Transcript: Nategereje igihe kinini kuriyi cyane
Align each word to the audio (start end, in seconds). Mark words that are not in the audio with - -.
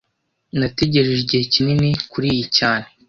Nategereje 0.59 1.19
igihe 1.23 1.43
kinini 1.53 1.89
kuriyi 2.11 2.45
cyane 2.57 2.87